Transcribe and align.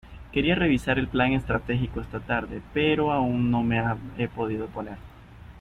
Quería 0.31 0.55
revisar 0.55 0.97
el 0.97 1.07
plan 1.07 1.33
estratégico 1.33 2.01
esta 2.01 2.19
tarde, 2.19 2.63
pero 2.73 3.11
aún 3.11 3.51
no 3.51 3.61
me 3.61 3.79
he 4.17 4.27
podido 4.27 4.65
poner. 4.65 4.97